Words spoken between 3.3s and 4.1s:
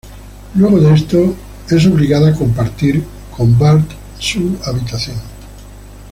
con Bart